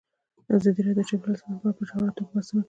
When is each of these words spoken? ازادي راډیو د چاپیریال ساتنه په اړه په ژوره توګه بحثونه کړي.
ازادي 0.55 0.81
راډیو 0.83 0.97
د 1.07 1.09
چاپیریال 1.09 1.37
ساتنه 1.39 1.57
په 1.61 1.65
اړه 1.69 1.77
په 1.77 1.83
ژوره 1.87 2.11
توګه 2.17 2.29
بحثونه 2.35 2.51
کړي. 2.51 2.59